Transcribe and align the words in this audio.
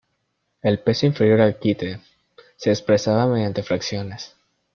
El 0.63 0.79
peso 0.79 1.05
inferior 1.05 1.41
al 1.41 1.59
kite 1.59 1.99
se 2.57 2.71
expresaba 2.71 3.27
mediante 3.27 3.61
fracciones. 3.61 4.35